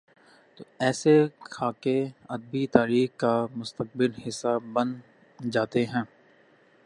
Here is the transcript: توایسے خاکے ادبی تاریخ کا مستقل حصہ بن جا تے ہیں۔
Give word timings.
توایسے 0.57 1.15
خاکے 1.53 1.97
ادبی 2.35 2.63
تاریخ 2.77 3.09
کا 3.21 3.33
مستقل 3.59 4.11
حصہ 4.25 4.53
بن 4.73 4.87
جا 5.53 5.63
تے 5.71 5.81
ہیں۔ 5.91 6.05